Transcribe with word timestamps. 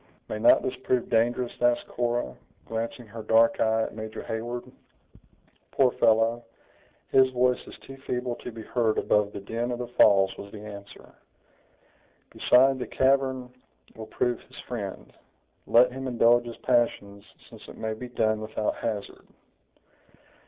"May 0.29 0.39
not 0.39 0.63
this 0.63 0.75
prove 0.77 1.11
dangerous?" 1.11 1.51
asked 1.61 1.87
Cora, 1.87 2.33
glancing 2.65 3.05
her 3.05 3.21
dark 3.21 3.59
eye 3.59 3.83
at 3.83 3.93
Major 3.93 4.23
Heyward. 4.23 4.63
"Poor 5.69 5.91
fellow! 5.91 6.43
his 7.11 7.29
voice 7.29 7.59
is 7.67 7.77
too 7.83 7.97
feeble 7.97 8.33
to 8.37 8.51
be 8.51 8.63
heard 8.63 8.97
above 8.97 9.31
the 9.31 9.39
din 9.41 9.69
of 9.69 9.77
the 9.77 9.85
falls," 9.89 10.35
was 10.39 10.51
the 10.51 10.65
answer; 10.65 11.13
"beside, 12.31 12.79
the 12.79 12.87
cavern 12.87 13.53
will 13.95 14.07
prove 14.07 14.41
his 14.41 14.57
friend. 14.67 15.13
Let 15.67 15.91
him 15.91 16.07
indulge 16.07 16.45
his 16.45 16.57
passions 16.57 17.23
since 17.47 17.61
it 17.67 17.77
may 17.77 17.93
be 17.93 18.07
done 18.09 18.41
without 18.41 18.77
hazard." 18.77 19.27